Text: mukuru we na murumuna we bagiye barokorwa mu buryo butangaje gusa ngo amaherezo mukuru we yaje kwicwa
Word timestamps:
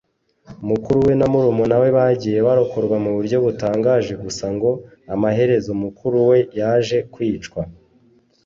mukuru 0.69 0.97
we 1.07 1.13
na 1.19 1.27
murumuna 1.31 1.75
we 1.81 1.87
bagiye 1.97 2.37
barokorwa 2.47 2.97
mu 3.03 3.11
buryo 3.15 3.37
butangaje 3.45 4.13
gusa 4.23 4.45
ngo 4.55 4.71
amaherezo 5.13 5.71
mukuru 5.83 6.17
we 6.29 6.37
yaje 6.59 6.97
kwicwa 7.13 7.61